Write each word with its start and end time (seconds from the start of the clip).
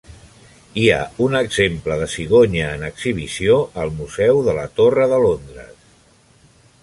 Hi 0.83 0.85
ha 0.93 1.01
un 1.25 1.35
exemple 1.39 1.97
de 2.03 2.07
cigonya 2.13 2.71
en 2.79 2.87
exhibició 2.89 3.59
al 3.83 3.93
museu 4.01 4.41
de 4.49 4.55
la 4.61 4.67
Torre 4.79 5.09
de 5.15 5.21
Londres. 5.27 5.87